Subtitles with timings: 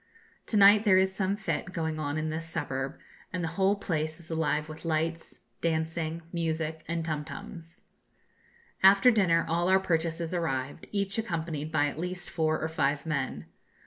[0.47, 2.97] To night there is some fête going on in this suburb,
[3.31, 7.81] and the whole place is alive with lights, dancing, music, and tum tums.
[8.81, 13.45] After dinner all our purchases arrived, each accompanied by at least four or five men.